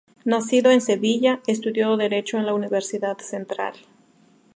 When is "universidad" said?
2.55-3.19